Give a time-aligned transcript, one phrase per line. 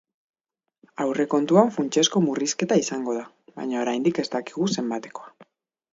[1.03, 3.27] Aurrekontuan funtsezko murrizketa izango da,
[3.61, 5.35] baina oraindik ez dakigu zenbatekoa.